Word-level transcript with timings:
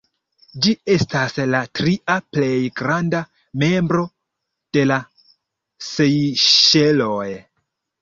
Ĝi 0.65 0.71
estas 0.93 1.35
la 1.55 1.59
tria 1.81 2.15
plej 2.37 2.49
granda 2.81 3.21
membro 3.67 4.03
de 4.81 4.89
la 4.95 5.01
Sejŝeloj. 5.93 7.27